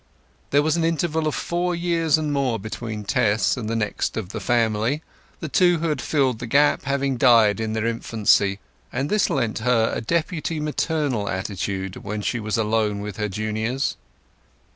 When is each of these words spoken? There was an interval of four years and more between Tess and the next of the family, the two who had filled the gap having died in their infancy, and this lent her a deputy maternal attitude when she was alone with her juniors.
There 0.49 0.63
was 0.63 0.75
an 0.77 0.83
interval 0.83 1.27
of 1.27 1.35
four 1.35 1.75
years 1.75 2.17
and 2.17 2.33
more 2.33 2.57
between 2.57 3.03
Tess 3.03 3.55
and 3.55 3.69
the 3.69 3.75
next 3.75 4.17
of 4.17 4.29
the 4.29 4.39
family, 4.39 5.03
the 5.41 5.47
two 5.47 5.77
who 5.77 5.89
had 5.89 6.01
filled 6.01 6.39
the 6.39 6.47
gap 6.47 6.85
having 6.85 7.17
died 7.17 7.59
in 7.59 7.73
their 7.73 7.85
infancy, 7.85 8.57
and 8.91 9.11
this 9.11 9.29
lent 9.29 9.59
her 9.59 9.91
a 9.93 10.01
deputy 10.01 10.59
maternal 10.59 11.29
attitude 11.29 11.97
when 11.97 12.23
she 12.23 12.39
was 12.39 12.57
alone 12.57 13.01
with 13.01 13.17
her 13.17 13.29
juniors. 13.29 13.95